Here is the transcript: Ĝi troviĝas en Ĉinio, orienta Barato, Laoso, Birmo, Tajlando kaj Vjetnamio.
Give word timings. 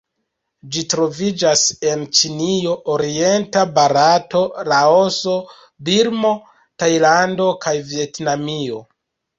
Ĝi 0.75 0.83
troviĝas 0.93 1.61
en 1.89 2.05
Ĉinio, 2.19 2.73
orienta 2.95 3.67
Barato, 3.77 4.43
Laoso, 4.73 5.37
Birmo, 5.91 6.35
Tajlando 6.83 7.55
kaj 7.67 7.79
Vjetnamio. 7.95 8.87